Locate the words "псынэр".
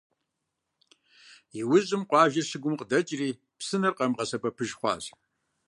3.57-3.93